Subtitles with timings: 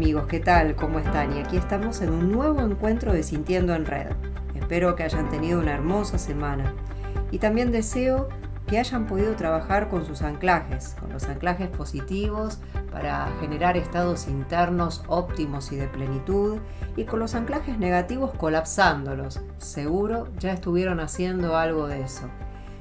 [0.00, 0.76] Amigos, ¿qué tal?
[0.76, 1.36] ¿Cómo están?
[1.36, 4.06] Y aquí estamos en un nuevo encuentro de Sintiendo en Red.
[4.54, 6.74] Espero que hayan tenido una hermosa semana.
[7.30, 8.30] Y también deseo
[8.66, 12.60] que hayan podido trabajar con sus anclajes, con los anclajes positivos
[12.90, 16.60] para generar estados internos óptimos y de plenitud,
[16.96, 19.42] y con los anclajes negativos colapsándolos.
[19.58, 22.26] Seguro ya estuvieron haciendo algo de eso.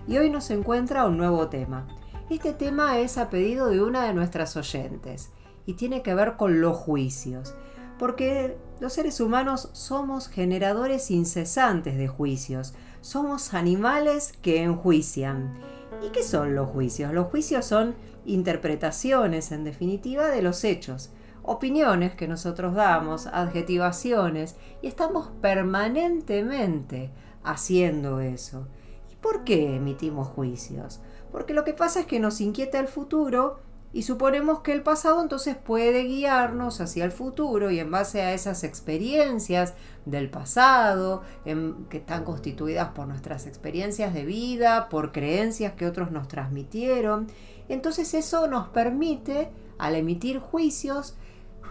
[0.08, 1.86] Y hoy nos encuentra un nuevo tema.
[2.30, 5.34] Este tema es a pedido de una de nuestras oyentes
[5.70, 7.54] y tiene que ver con los juicios,
[8.00, 15.60] porque los seres humanos somos generadores incesantes de juicios, somos animales que enjuician.
[16.04, 17.14] ¿Y qué son los juicios?
[17.14, 17.94] Los juicios son
[18.26, 21.12] interpretaciones, en definitiva, de los hechos,
[21.44, 27.12] opiniones que nosotros damos, adjetivaciones, y estamos permanentemente
[27.44, 28.68] haciendo eso.
[29.12, 31.00] ¿Y por qué emitimos juicios?
[31.32, 35.22] Porque lo que pasa es que nos inquieta el futuro y suponemos que el pasado
[35.22, 39.74] entonces puede guiarnos hacia el futuro y en base a esas experiencias
[40.06, 41.24] del pasado,
[41.90, 47.28] que están constituidas por nuestras experiencias de vida, por creencias que otros nos transmitieron,
[47.68, 51.16] entonces eso nos permite, al emitir juicios,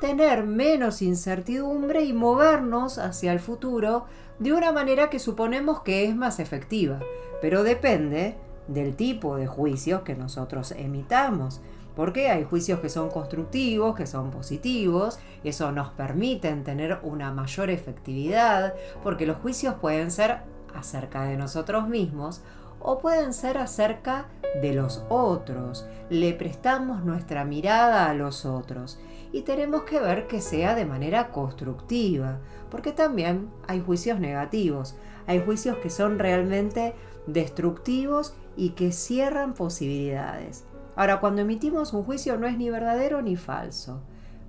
[0.01, 4.07] tener menos incertidumbre y movernos hacia el futuro
[4.39, 7.01] de una manera que suponemos que es más efectiva,
[7.41, 8.37] pero depende
[8.69, 11.61] del tipo de juicios que nosotros emitamos.
[11.99, 17.71] Porque hay juicios que son constructivos, que son positivos, eso nos permite tener una mayor
[17.71, 22.41] efectividad, porque los juicios pueden ser acerca de nosotros mismos
[22.79, 24.27] o pueden ser acerca
[24.63, 25.89] de los otros.
[26.09, 29.01] Le prestamos nuestra mirada a los otros
[29.33, 32.39] y tenemos que ver que sea de manera constructiva,
[32.71, 34.95] porque también hay juicios negativos,
[35.27, 36.95] hay juicios que son realmente
[37.27, 40.65] destructivos y que cierran posibilidades.
[40.99, 44.01] Ahora, cuando emitimos un juicio no es ni verdadero ni falso.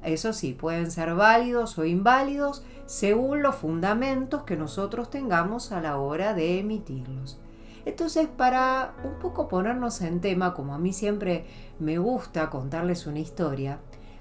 [0.01, 5.99] Eso sí, pueden ser válidos o inválidos según los fundamentos que nosotros tengamos a la
[5.99, 7.39] hora de emitirlos.
[7.85, 11.45] Entonces, para un poco ponernos en tema, como a mí siempre
[11.77, 13.77] me gusta contarles una historia,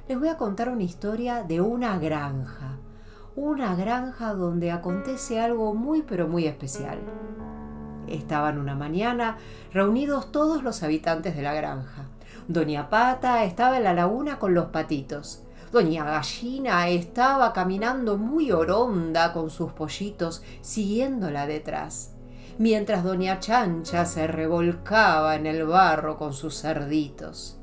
[0.06, 2.76] les voy a contar una historia de una granja.
[3.36, 6.98] Una granja donde acontece algo muy pero muy especial.
[8.06, 9.38] Estaban una mañana
[9.72, 12.04] reunidos todos los habitantes de la granja.
[12.48, 15.42] Doña Pata estaba en la laguna con los patitos.
[15.70, 22.14] Doña Gallina estaba caminando muy oronda con sus pollitos, siguiéndola detrás,
[22.56, 27.58] mientras Doña Chancha se revolcaba en el barro con sus cerditos.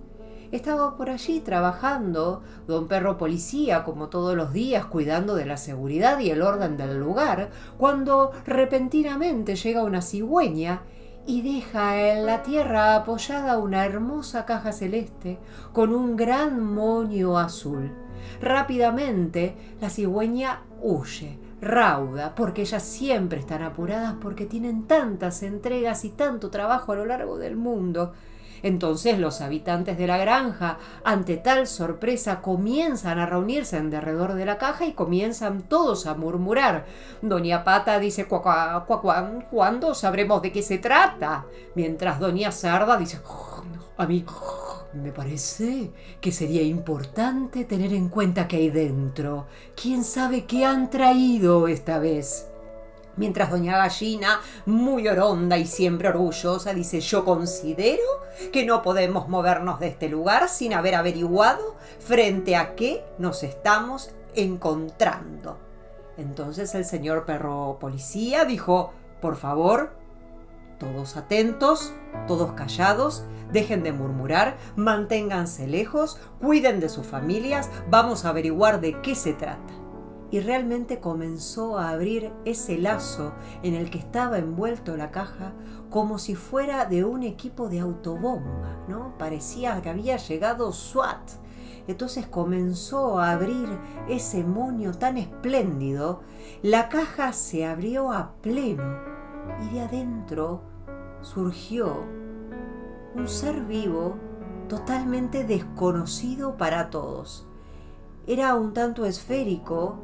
[0.51, 6.19] Estaba por allí trabajando don Perro Policía, como todos los días, cuidando de la seguridad
[6.19, 10.84] y el orden del lugar, cuando repentinamente llega una cigüeña
[11.28, 15.40] y deja en la tierra apoyada una hermosa caja celeste
[15.74, 17.91] con un gran moño azul.
[18.41, 26.09] Rápidamente la cigüeña huye, rauda, porque ellas siempre están apuradas porque tienen tantas entregas y
[26.09, 28.14] tanto trabajo a lo largo del mundo.
[28.63, 34.45] Entonces los habitantes de la granja, ante tal sorpresa, comienzan a reunirse en derredor de
[34.45, 36.85] la caja y comienzan todos a murmurar.
[37.21, 41.45] Doña Pata dice, ¿cuándo sabremos de qué se trata?
[41.75, 43.63] Mientras Doña Sarda dice, oh,
[43.97, 44.25] a mí
[44.93, 45.91] me parece
[46.22, 49.47] que sería importante tener en cuenta qué hay dentro.
[49.79, 52.47] ¿Quién sabe qué han traído esta vez?
[53.18, 58.03] Mientras doña Gallina, muy oronda y siempre orgullosa, dice, yo considero
[58.52, 64.12] que no podemos movernos de este lugar sin haber averiguado frente a qué nos estamos
[64.36, 65.58] encontrando.
[66.18, 69.94] Entonces el señor perro policía dijo, por favor,
[70.78, 71.94] todos atentos,
[72.28, 79.00] todos callados, dejen de murmurar, manténganse lejos, cuiden de sus familias, vamos a averiguar de
[79.02, 79.74] qué se trata
[80.35, 83.32] y realmente comenzó a abrir ese lazo
[83.64, 85.53] en el que estaba envuelto la caja
[85.90, 89.17] como si fuera de un equipo de autobomba, ¿no?
[89.17, 91.22] Parecía que había llegado SWAT.
[91.87, 93.79] Entonces comenzó a abrir
[94.09, 96.20] ese moño tan espléndido,
[96.61, 98.99] la caja se abrió a pleno
[99.64, 100.64] y de adentro
[101.22, 101.96] surgió
[103.16, 104.17] un ser vivo
[104.67, 107.47] totalmente desconocido para todos.
[108.28, 110.02] Era un tanto esférico,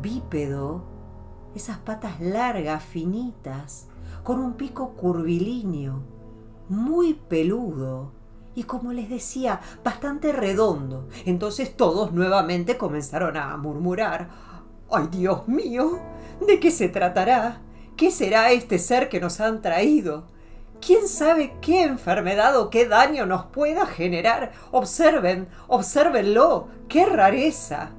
[0.00, 0.84] bípedo,
[1.54, 3.88] esas patas largas, finitas,
[4.22, 6.02] con un pico curvilíneo,
[6.68, 8.12] muy peludo
[8.54, 11.08] y como les decía, bastante redondo.
[11.26, 14.30] Entonces todos nuevamente comenzaron a murmurar,
[14.90, 16.00] ¡ay Dios mío!
[16.44, 17.60] ¿De qué se tratará?
[17.96, 20.26] ¿Qué será este ser que nos han traído?
[20.84, 24.52] ¿Quién sabe qué enfermedad o qué daño nos pueda generar?
[24.70, 27.90] Observen, observenlo, qué rareza.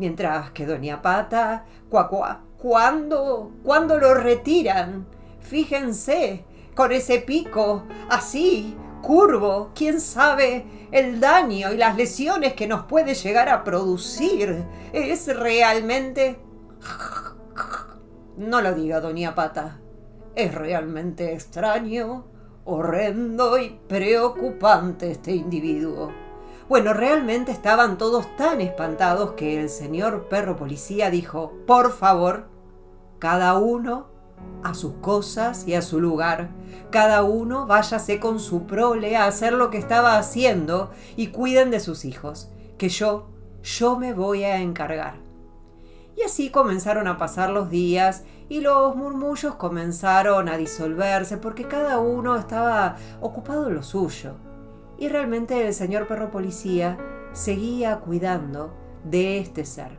[0.00, 3.52] Mientras que Doña Pata, cuacuá, ¿cuándo?
[3.62, 5.06] ¿Cuándo lo retiran?
[5.40, 12.86] Fíjense, con ese pico, así, curvo, quién sabe el daño y las lesiones que nos
[12.86, 14.64] puede llegar a producir.
[14.94, 16.40] Es realmente...
[18.38, 19.80] No lo diga, doña Pata.
[20.34, 22.24] Es realmente extraño,
[22.64, 26.10] horrendo y preocupante este individuo.
[26.70, 32.46] Bueno, realmente estaban todos tan espantados que el señor perro policía dijo, por favor,
[33.18, 34.06] cada uno
[34.62, 36.50] a sus cosas y a su lugar.
[36.90, 41.80] Cada uno váyase con su prole a hacer lo que estaba haciendo y cuiden de
[41.80, 43.26] sus hijos, que yo,
[43.64, 45.14] yo me voy a encargar.
[46.16, 51.98] Y así comenzaron a pasar los días y los murmullos comenzaron a disolverse porque cada
[51.98, 54.36] uno estaba ocupado en lo suyo.
[55.00, 56.96] Y realmente el señor perro policía
[57.32, 59.98] seguía cuidando de este ser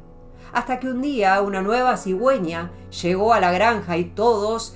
[0.53, 2.71] hasta que un día una nueva cigüeña
[3.01, 4.75] llegó a la granja y todos,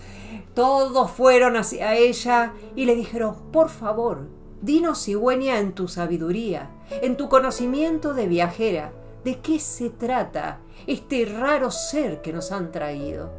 [0.54, 4.28] todos fueron hacia ella y le dijeron, por favor,
[4.62, 8.94] dinos cigüeña en tu sabiduría, en tu conocimiento de viajera,
[9.24, 13.32] ¿de qué se trata este raro ser que nos han traído?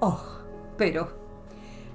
[0.00, 0.20] Oh,
[0.76, 1.08] pero,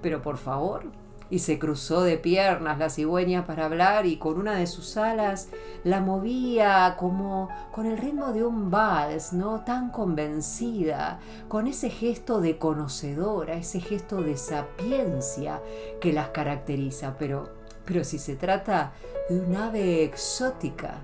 [0.01, 0.83] pero por favor,
[1.29, 5.49] y se cruzó de piernas la cigüeña para hablar y con una de sus alas
[5.83, 9.61] la movía como con el ritmo de un vals, ¿no?
[9.63, 15.61] Tan convencida, con ese gesto de conocedora, ese gesto de sapiencia
[15.99, 17.15] que las caracteriza.
[17.17, 17.49] Pero,
[17.85, 18.93] pero si se trata
[19.29, 21.01] de un ave exótica,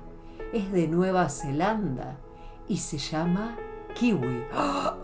[0.53, 2.17] es de Nueva Zelanda
[2.67, 3.57] y se llama
[3.95, 4.43] kiwi.
[4.53, 4.97] ¡Ah!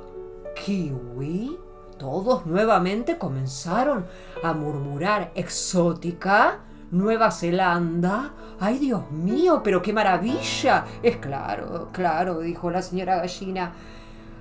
[0.66, 1.67] ¿Kiwi?
[1.98, 4.06] Todos nuevamente comenzaron
[4.44, 6.60] a murmurar exótica,
[6.92, 8.32] Nueva Zelanda.
[8.60, 9.62] ¡Ay, Dios mío!
[9.64, 10.86] ¡Pero qué maravilla!
[11.02, 13.74] Es claro, claro, dijo la señora gallina.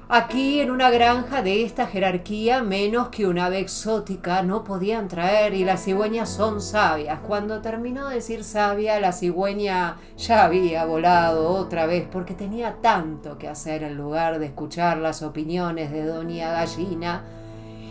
[0.09, 5.53] Aquí en una granja de esta jerarquía, menos que una ave exótica no podían traer
[5.55, 7.19] y las cigüeñas son sabias.
[7.27, 13.37] Cuando terminó de decir sabia, la cigüeña ya había volado otra vez porque tenía tanto
[13.37, 17.25] que hacer en lugar de escuchar las opiniones de doña Gallina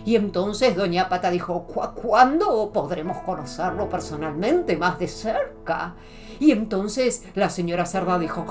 [0.06, 5.96] y entonces Doña Pata dijo, ¿cuándo podremos conocerlo personalmente, más de cerca?
[6.40, 8.46] Y entonces la señora Cerda dijo,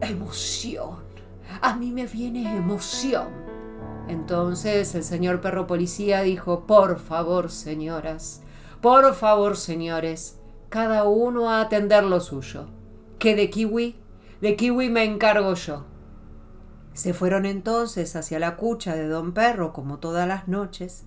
[0.00, 0.98] emoción,
[1.60, 3.26] a mí me viene emoción.
[4.06, 8.42] Entonces el señor perro policía dijo, por favor, señoras,
[8.80, 10.38] por favor, señores,
[10.68, 12.66] cada uno a atender lo suyo.
[13.18, 13.96] Que de kiwi,
[14.40, 15.84] de kiwi me encargo yo.
[16.94, 21.04] Se fueron entonces hacia la cucha de don Perro como todas las noches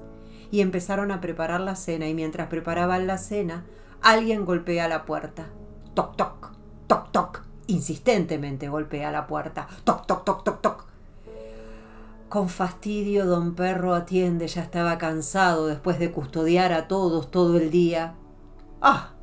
[0.51, 3.65] y empezaron a preparar la cena y mientras preparaban la cena
[4.01, 5.47] alguien golpea la puerta.
[5.93, 6.51] Toc, toc,
[6.87, 7.43] toc, toc.
[7.67, 9.67] Insistentemente golpea la puerta.
[9.85, 10.85] Toc, toc, toc, toc, toc.
[12.29, 17.71] Con fastidio don Perro atiende, ya estaba cansado después de custodiar a todos todo el
[17.71, 18.15] día.
[18.81, 19.13] Ah,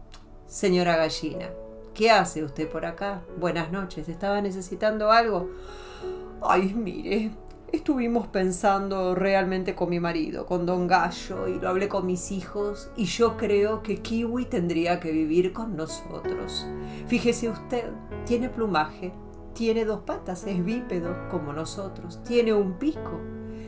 [0.46, 1.50] señora gallina,
[1.92, 3.20] ¿qué hace usted por acá?
[3.38, 5.50] Buenas noches, ¿estaba necesitando algo?
[6.42, 7.30] Ay, mire,
[7.72, 12.90] estuvimos pensando realmente con mi marido, con don Gallo, y lo hablé con mis hijos,
[12.96, 16.66] y yo creo que Kiwi tendría que vivir con nosotros.
[17.06, 17.90] Fíjese usted,
[18.26, 19.12] tiene plumaje,
[19.54, 23.20] tiene dos patas, es bípedo como nosotros, tiene un pico.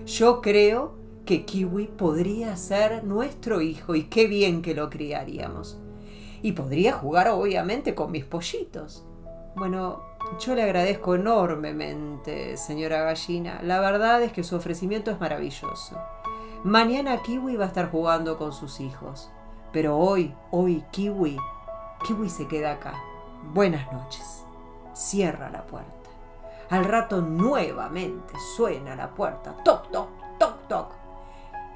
[0.05, 0.95] Yo creo
[1.25, 5.79] que Kiwi podría ser nuestro hijo y qué bien que lo criaríamos.
[6.43, 9.05] Y podría jugar obviamente con mis pollitos.
[9.57, 10.03] Bueno,
[10.39, 13.61] yo le agradezco enormemente, señora gallina.
[13.63, 15.99] La verdad es que su ofrecimiento es maravilloso.
[16.65, 19.31] Mañana Kiwi va a estar jugando con sus hijos.
[19.73, 21.37] Pero hoy, hoy Kiwi,
[22.05, 22.95] Kiwi se queda acá.
[23.53, 24.45] Buenas noches.
[24.95, 25.93] Cierra la puerta.
[26.71, 29.55] Al rato nuevamente suena la puerta.
[29.65, 30.93] Toc, toc, toc, toc.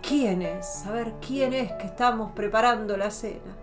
[0.02, 0.84] ¿Quién es?
[0.86, 3.56] A ver, ¿quién es que estamos preparando la cena?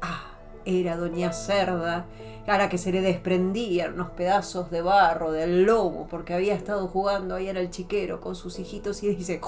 [0.00, 0.28] Ah,
[0.64, 2.06] era doña Cerda
[2.46, 6.86] a la que se le desprendían unos pedazos de barro del lomo porque había estado
[6.88, 9.40] jugando ahí en el chiquero con sus hijitos y dice,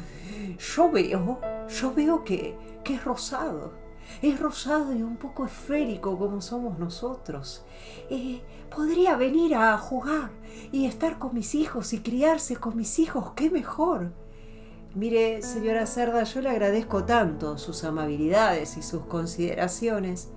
[0.58, 3.72] yo veo, yo veo que, que es rosado,
[4.22, 7.64] es rosado y un poco esférico como somos nosotros.
[8.10, 8.40] Eh,
[8.74, 10.30] podría venir a jugar
[10.72, 14.12] y estar con mis hijos y criarse con mis hijos, qué mejor.
[14.94, 20.30] Mire, señora Cerda, yo le agradezco tanto sus amabilidades y sus consideraciones,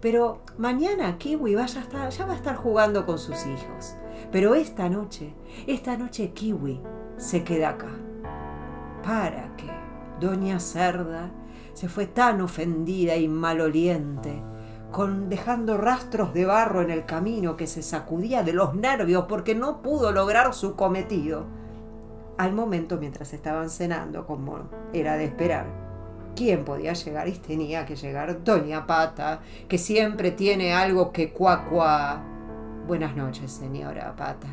[0.00, 3.96] pero mañana Kiwi ya va a estar jugando con sus hijos.
[4.30, 5.34] Pero esta noche,
[5.66, 6.80] esta noche Kiwi
[7.16, 7.90] se queda acá.
[9.02, 9.70] Para que
[10.20, 11.30] Doña Cerda
[11.72, 14.42] se fue tan ofendida y maloliente
[14.90, 19.54] con dejando rastros de barro en el camino que se sacudía de los nervios porque
[19.54, 21.46] no pudo lograr su cometido.
[22.38, 25.87] Al momento, mientras estaban cenando, como era de esperar,
[26.38, 27.26] ¿quién podía llegar?
[27.26, 32.22] Y tenía que llegar Doña Pata, que siempre tiene algo que cuacua.
[32.86, 34.46] Buenas noches, señora Pata.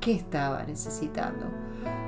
[0.00, 1.46] ¿Qué estaba necesitando?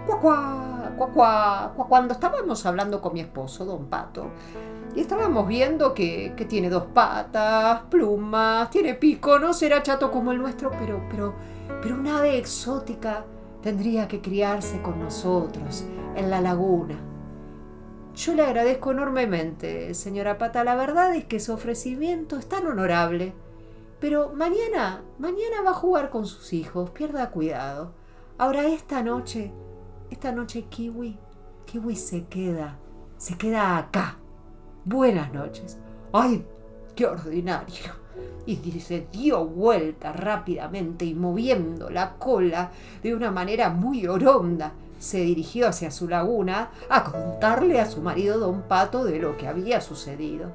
[0.07, 4.33] Cuacua, cuacua, Cuando estábamos hablando con mi esposo, don Pato,
[4.95, 10.39] y estábamos viendo que, tiene dos patas, plumas, tiene pico, no será chato como el
[10.39, 11.35] nuestro, pero, pero,
[11.83, 13.25] pero un ave exótica
[13.63, 17.16] tendría que criarse con nosotros en la laguna.
[18.17, 20.65] Yo le agradezco enormemente, señora Pata.
[20.65, 23.35] La verdad es que su ofrecimiento es tan honorable.
[24.01, 26.91] Pero mañana, mañana va a jugar con sus hijos.
[26.91, 27.93] Pierda cuidado.
[28.39, 29.53] Ahora esta noche,
[30.11, 31.19] esta noche Kiwi,
[31.67, 32.79] Kiwi se queda,
[33.19, 34.17] se queda acá
[34.87, 35.79] buenas noches.
[36.13, 36.47] ¡Ay,
[36.95, 38.07] qué ordinario!
[38.47, 42.71] Y se dio vuelta rápidamente y moviendo la cola
[43.03, 48.39] de una manera muy oronda, se dirigió hacia su laguna a contarle a su marido
[48.39, 50.53] don Pato de lo que había sucedido.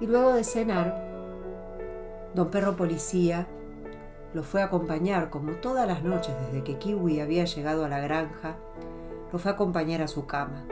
[0.00, 1.02] Y luego de cenar,
[2.34, 3.46] don Perro Policía
[4.32, 8.00] lo fue a acompañar como todas las noches desde que Kiwi había llegado a la
[8.00, 8.56] granja,
[9.32, 10.64] lo fue a acompañar a su cama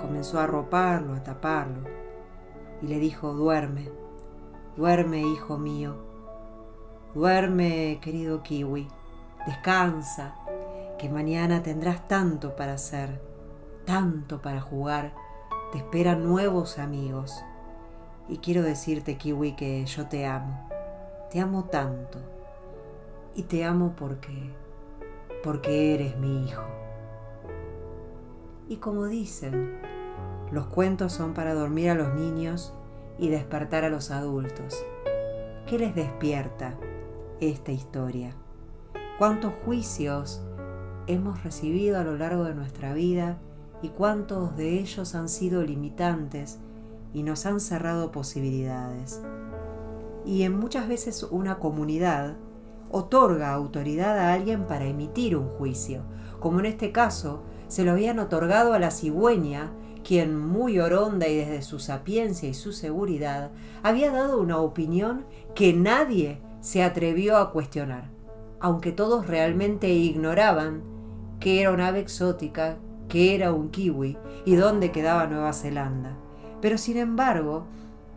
[0.00, 1.82] comenzó a arroparlo, a taparlo,
[2.82, 3.90] y le dijo, duerme,
[4.76, 5.96] duerme, hijo mío,
[7.14, 8.88] duerme, querido kiwi,
[9.46, 10.34] descansa,
[11.00, 13.22] que mañana tendrás tanto para hacer,
[13.86, 15.14] tanto para jugar,
[15.72, 17.42] te esperan nuevos amigos.
[18.28, 20.68] Y quiero decirte, kiwi, que yo te amo,
[21.30, 22.18] te amo tanto,
[23.34, 24.52] y te amo porque,
[25.42, 26.64] porque eres mi hijo.
[28.68, 29.80] Y como dicen,
[30.52, 32.74] los cuentos son para dormir a los niños
[33.18, 34.84] y despertar a los adultos.
[35.66, 36.74] ¿Qué les despierta
[37.40, 38.34] esta historia?
[39.18, 40.42] ¿Cuántos juicios
[41.12, 43.38] hemos recibido a lo largo de nuestra vida
[43.82, 46.58] y cuántos de ellos han sido limitantes
[47.12, 49.20] y nos han cerrado posibilidades?
[50.24, 52.36] Y en muchas veces una comunidad
[52.90, 56.02] otorga autoridad a alguien para emitir un juicio,
[56.38, 61.36] como en este caso se lo habían otorgado a la cigüeña, quien muy oronda y
[61.36, 63.50] desde su sapiencia y su seguridad
[63.82, 65.24] había dado una opinión
[65.54, 68.10] que nadie se atrevió a cuestionar,
[68.60, 70.99] aunque todos realmente ignoraban
[71.40, 72.76] que era una ave exótica,
[73.08, 76.16] que era un kiwi y dónde quedaba Nueva Zelanda.
[76.60, 77.66] Pero sin embargo,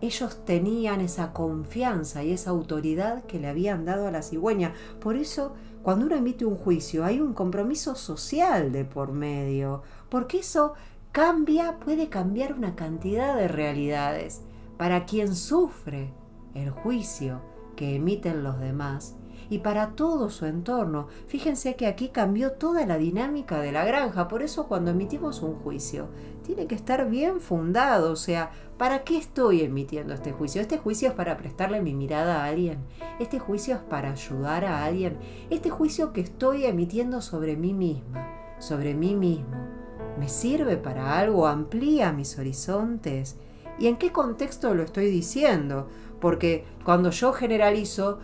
[0.01, 4.73] ellos tenían esa confianza y esa autoridad que le habían dado a la cigüeña.
[4.99, 10.39] Por eso cuando uno emite un juicio hay un compromiso social de por medio, porque
[10.39, 10.73] eso
[11.11, 14.41] cambia, puede cambiar una cantidad de realidades.
[14.77, 16.13] Para quien sufre
[16.53, 17.41] el juicio
[17.75, 19.15] que emiten los demás,
[19.50, 21.07] y para todo su entorno.
[21.27, 25.55] Fíjense que aquí cambió toda la dinámica de la granja, por eso cuando emitimos un
[25.55, 26.07] juicio
[26.43, 30.62] tiene que estar bien fundado, o sea, ¿para qué estoy emitiendo este juicio?
[30.62, 32.79] Este juicio es para prestarle mi mirada a alguien,
[33.19, 35.17] este juicio es para ayudar a alguien,
[35.50, 39.55] este juicio que estoy emitiendo sobre mí misma, sobre mí mismo,
[40.19, 41.47] ¿me sirve para algo?
[41.47, 43.38] ¿Amplía mis horizontes?
[43.79, 45.88] ¿Y en qué contexto lo estoy diciendo?
[46.19, 48.19] Porque cuando yo generalizo,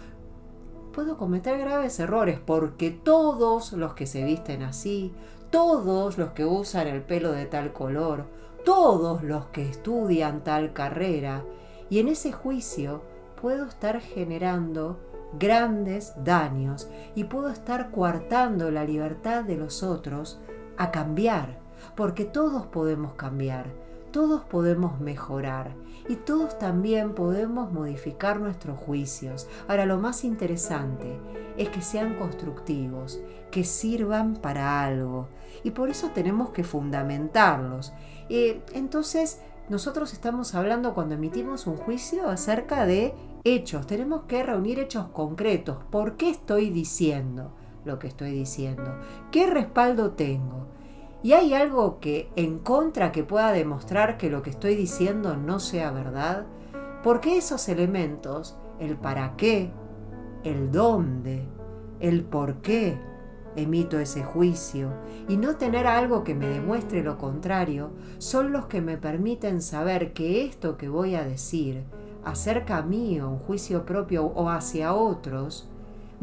[0.94, 5.14] puedo cometer graves errores porque todos los que se visten así,
[5.50, 8.26] todos los que usan el pelo de tal color,
[8.66, 11.44] todos los que estudian tal carrera,
[11.90, 13.02] y en ese juicio
[13.42, 15.00] puedo estar generando
[15.38, 20.40] grandes daños y puedo estar coartando la libertad de los otros
[20.78, 21.60] a cambiar,
[21.96, 23.68] porque todos podemos cambiar,
[24.12, 25.72] todos podemos mejorar
[26.10, 29.48] y todos también podemos modificar nuestros juicios.
[29.68, 31.20] Ahora, lo más interesante
[31.56, 35.30] es que sean constructivos, que sirvan para algo
[35.64, 37.94] y por eso tenemos que fundamentarlos.
[38.28, 39.40] Eh, entonces,
[39.70, 43.14] nosotros estamos hablando cuando emitimos un juicio acerca de
[43.44, 43.86] hechos.
[43.86, 45.78] Tenemos que reunir hechos concretos.
[45.92, 47.54] ¿Por qué estoy diciendo
[47.86, 49.00] lo que estoy diciendo?
[49.32, 50.79] ¿Qué respaldo tengo?
[51.22, 55.60] ¿Y hay algo que en contra que pueda demostrar que lo que estoy diciendo no
[55.60, 56.46] sea verdad?
[57.04, 59.72] Porque esos elementos, el para qué,
[60.46, 61.46] el dónde,
[62.00, 62.98] el por qué
[63.58, 64.94] emito ese juicio
[65.28, 70.14] y no tener algo que me demuestre lo contrario, son los que me permiten saber
[70.14, 71.84] que esto que voy a decir
[72.24, 75.68] acerca a mí o un juicio propio o hacia otros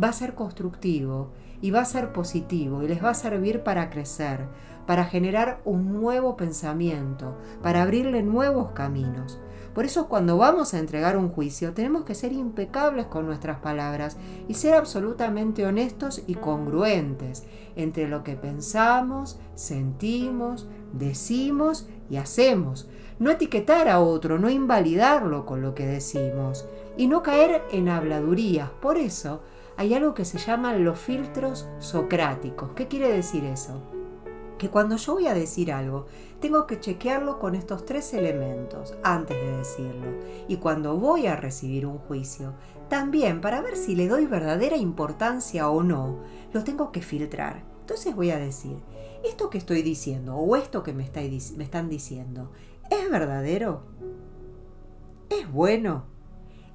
[0.03, 3.91] va a ser constructivo y va a ser positivo y les va a servir para
[3.91, 4.47] crecer,
[4.87, 9.41] para generar un nuevo pensamiento, para abrirle nuevos caminos.
[9.77, 14.17] Por eso cuando vamos a entregar un juicio tenemos que ser impecables con nuestras palabras
[14.49, 17.45] y ser absolutamente honestos y congruentes
[17.77, 22.89] entre lo que pensamos, sentimos, decimos y hacemos.
[23.19, 28.71] No etiquetar a otro, no invalidarlo con lo que decimos y no caer en habladurías.
[28.71, 29.43] Por eso
[29.77, 32.71] hay algo que se llaman los filtros socráticos.
[32.73, 33.83] ¿Qué quiere decir eso?
[34.59, 36.07] Que cuando yo voy a decir algo,
[36.41, 40.07] tengo que chequearlo con estos tres elementos antes de decirlo.
[40.49, 42.55] Y cuando voy a recibir un juicio,
[42.89, 46.21] también para ver si le doy verdadera importancia o no,
[46.55, 47.63] lo tengo que filtrar.
[47.81, 48.79] Entonces voy a decir,
[49.25, 51.11] esto que estoy diciendo o esto que me,
[51.57, 52.51] me están diciendo,
[52.91, 53.83] ¿es verdadero?
[55.29, 56.05] ¿Es bueno?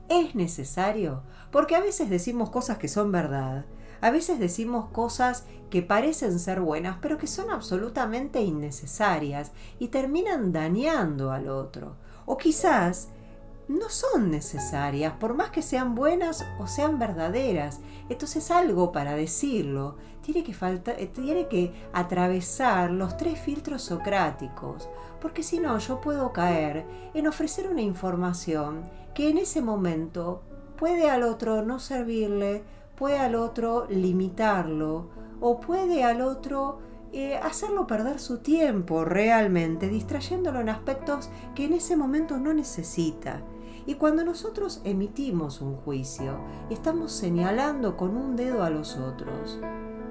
[0.08, 1.24] ¿Es necesario?
[1.52, 3.66] Porque a veces decimos cosas que son verdad,
[4.02, 10.52] a veces decimos cosas que parecen ser buenas, pero que son absolutamente innecesarias y terminan
[10.52, 11.96] dañando al otro.
[12.26, 13.10] O quizás
[13.68, 17.80] no son necesarias, por más que sean buenas o sean verdaderas.
[18.10, 24.90] Entonces algo para decirlo tiene que, eh, tiene que atravesar los tres filtros socráticos,
[25.22, 30.44] porque si no yo puedo caer en ofrecer una información que en ese momento
[30.82, 32.64] puede al otro no servirle,
[32.96, 35.10] puede al otro limitarlo
[35.40, 36.80] o puede al otro
[37.14, 43.44] eh, hacerlo perder su tiempo realmente, distrayéndolo en aspectos que en ese momento no necesita.
[43.86, 46.40] Y cuando nosotros emitimos un juicio,
[46.72, 49.60] estamos señalando con un dedo a los otros.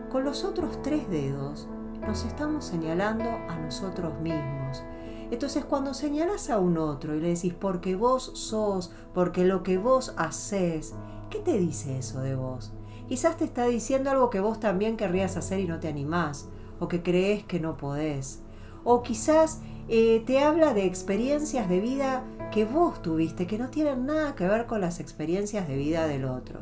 [0.08, 1.68] Con los otros tres dedos
[2.00, 4.84] nos estamos señalando a nosotros mismos.
[5.30, 9.78] Entonces cuando señalas a un otro y le decís porque vos sos, porque lo que
[9.78, 10.94] vos haces,
[11.30, 12.72] ¿qué te dice eso de vos?
[13.08, 16.88] Quizás te está diciendo algo que vos también querrías hacer y no te animás, o
[16.88, 18.40] que crees que no podés.
[18.84, 24.06] O quizás eh, te habla de experiencias de vida que vos tuviste, que no tienen
[24.06, 26.60] nada que ver con las experiencias de vida del otro.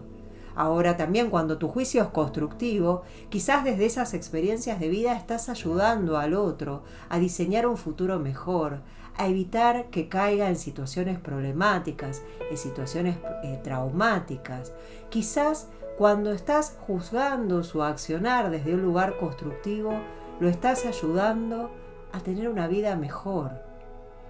[0.58, 6.18] Ahora también cuando tu juicio es constructivo, quizás desde esas experiencias de vida estás ayudando
[6.18, 8.80] al otro a diseñar un futuro mejor,
[9.16, 14.72] a evitar que caiga en situaciones problemáticas, en situaciones eh, traumáticas.
[15.10, 19.92] Quizás cuando estás juzgando su accionar desde un lugar constructivo,
[20.40, 21.70] lo estás ayudando
[22.10, 23.52] a tener una vida mejor.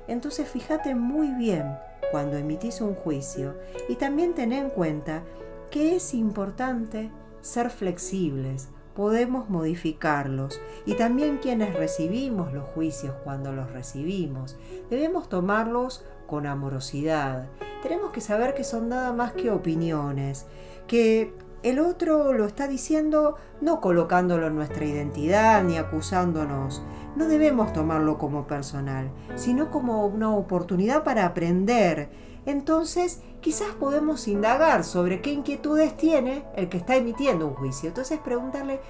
[0.08, 1.74] Entonces fíjate muy bien
[2.10, 3.54] cuando emitís un juicio
[3.88, 5.22] y también ten en cuenta
[5.70, 13.70] que es importante ser flexibles, podemos modificarlos y también quienes recibimos los juicios cuando los
[13.70, 14.56] recibimos,
[14.90, 17.46] debemos tomarlos con amorosidad.
[17.82, 20.46] Tenemos que saber que son nada más que opiniones,
[20.88, 26.82] que el otro lo está diciendo no colocándolo en nuestra identidad ni acusándonos.
[27.16, 32.10] No debemos tomarlo como personal, sino como una oportunidad para aprender
[32.48, 37.90] entonces quizás podemos indagar sobre qué inquietudes tiene el que está emitiendo un juicio.
[37.90, 38.80] Entonces preguntarle,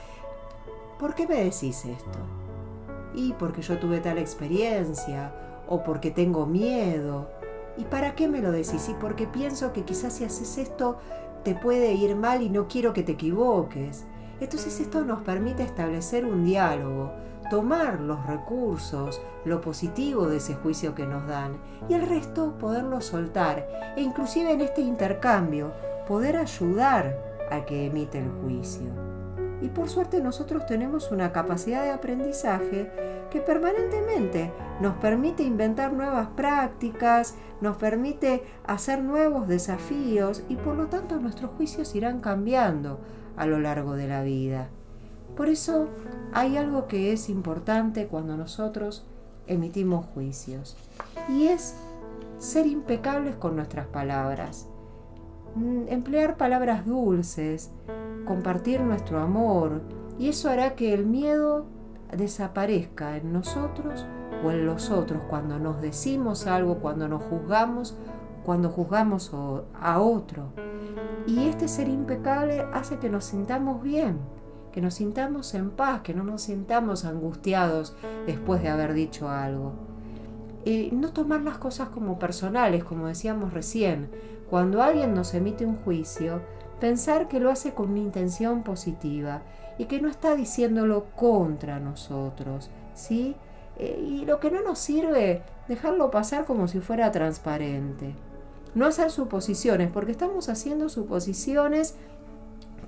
[1.01, 2.19] ¿por qué me decís esto?
[3.15, 5.33] Y porque yo tuve tal experiencia,
[5.67, 7.29] o porque tengo miedo.
[7.77, 8.89] ¿Y para qué me lo decís?
[8.89, 10.99] Y porque pienso que quizás si haces esto
[11.43, 14.05] te puede ir mal y no quiero que te equivoques.
[14.41, 17.13] Entonces esto nos permite establecer un diálogo
[17.51, 21.59] tomar los recursos, lo positivo de ese juicio que nos dan
[21.89, 25.73] y el resto poderlo soltar e inclusive en este intercambio
[26.07, 27.17] poder ayudar
[27.51, 28.89] a que emite el juicio.
[29.61, 32.91] Y por suerte nosotros tenemos una capacidad de aprendizaje
[33.31, 40.87] que permanentemente nos permite inventar nuevas prácticas, nos permite hacer nuevos desafíos y por lo
[40.87, 43.01] tanto nuestros juicios irán cambiando
[43.37, 44.69] a lo largo de la vida.
[45.39, 45.87] Por eso
[46.33, 49.07] hay algo que es importante cuando nosotros
[49.47, 50.77] emitimos juicios
[51.29, 51.77] y es
[52.39, 54.67] ser impecables con nuestras palabras,
[55.55, 57.71] mm, emplear palabras dulces,
[58.27, 59.81] compartir nuestro amor
[60.19, 61.67] y eso hará que el miedo
[62.11, 64.07] desaparezca en nosotros
[64.45, 67.97] o en los otros cuando nos decimos algo, cuando nos juzgamos,
[68.45, 69.33] cuando juzgamos
[69.81, 70.49] a otro.
[71.29, 74.19] Y este ser impecable hace que nos sintamos bien,
[74.79, 79.73] que nos sintamos en paz, que no nos sintamos angustiados después de haber dicho algo.
[80.65, 84.09] Y no tomar las cosas como personales, como decíamos recién.
[84.49, 86.43] Cuando alguien nos emite un juicio,
[86.79, 89.43] pensar que lo hace con una intención positiva
[89.79, 93.35] y que no está diciéndolo contra nosotros, ¿sí?
[93.79, 98.15] Eh, y lo que no nos sirve, dejarlo pasar como si fuera transparente.
[98.77, 101.97] No hacer suposiciones, porque estamos haciendo suposiciones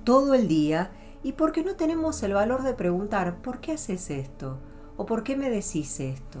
[0.05, 0.91] todo el día
[1.23, 4.57] y porque no tenemos el valor de preguntar, ¿por qué haces esto?
[4.97, 6.39] ¿O por qué me decís esto?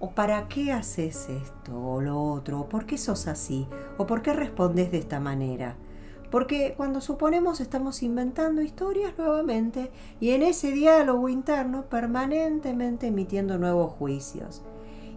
[0.00, 2.60] ¿O para qué haces esto o lo otro?
[2.60, 3.66] ¿O por qué sos así?
[3.98, 5.76] ¿O por qué respondes de esta manera?
[6.30, 13.92] Porque cuando suponemos estamos inventando historias nuevamente y en ese diálogo interno permanentemente emitiendo nuevos
[13.92, 14.62] juicios.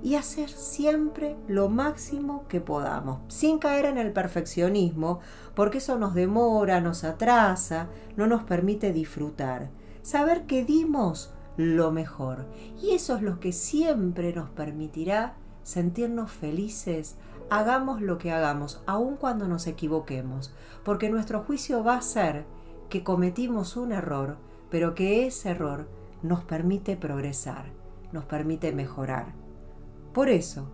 [0.04, 5.20] Y hacer siempre lo máximo que podamos, sin caer en el perfeccionismo,
[5.56, 9.70] porque eso nos demora, nos atrasa, no nos permite disfrutar.
[10.02, 12.46] Saber que dimos lo mejor.
[12.82, 17.18] Y eso es lo que siempre nos permitirá sentirnos felices,
[17.50, 20.54] hagamos lo que hagamos, aun cuando nos equivoquemos,
[20.86, 22.46] porque nuestro juicio va a ser
[22.90, 24.38] que cometimos un error,
[24.70, 25.88] pero que ese error
[26.22, 27.66] nos permite progresar,
[28.12, 29.47] nos permite mejorar.
[30.18, 30.66] Por eso,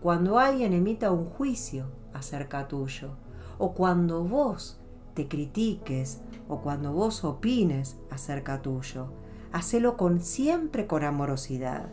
[0.00, 3.16] cuando alguien emita un juicio acerca tuyo,
[3.58, 4.78] o cuando vos
[5.14, 9.08] te critiques, o cuando vos opines acerca tuyo,
[9.50, 11.88] hacelo con siempre con amorosidad.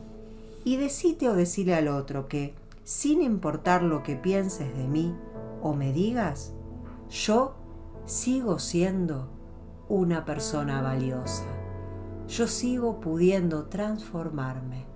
[0.64, 5.16] Y decite o decile al otro que sin importar lo que pienses de mí
[5.64, 6.54] o me digas,
[7.10, 7.56] yo
[8.06, 9.32] sigo siendo
[9.88, 11.48] una persona valiosa.
[12.28, 14.89] Yo sigo pudiendo transformarme.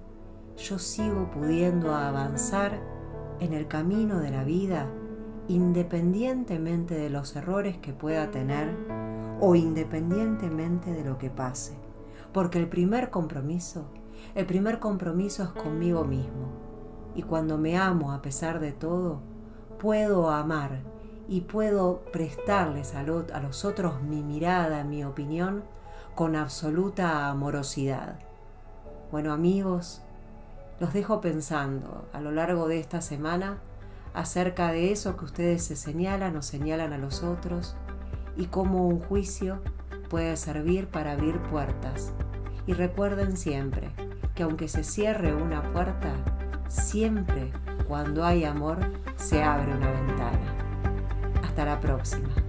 [0.58, 2.80] Yo sigo pudiendo avanzar
[3.40, 4.88] en el camino de la vida
[5.48, 8.70] independientemente de los errores que pueda tener
[9.42, 11.78] o independientemente de lo que pase.
[12.32, 13.86] Porque el primer compromiso,
[14.36, 16.48] el primer compromiso es conmigo mismo
[17.16, 19.22] y cuando me amo a pesar de todo,
[19.80, 20.82] puedo amar
[21.28, 25.64] y puedo prestarles a, los otros mi mirada, mi opinión,
[26.16, 28.20] con absoluta amorosidad.
[29.12, 30.02] Bueno amigos,
[30.84, 33.60] los dejo pensando a lo largo de esta semana
[34.14, 37.78] acerca de eso que ustedes se señalan o señalan a los otros
[38.36, 39.62] y cómo un juicio
[40.10, 42.12] puede servir para abrir puertas.
[42.68, 43.92] Y recuerden siempre
[44.36, 46.14] que aunque se cierre una puerta,
[46.68, 47.52] Siempre
[47.88, 48.80] cuando hay amor
[49.16, 50.56] se abre una ventana.
[51.44, 52.43] Hasta la próxima.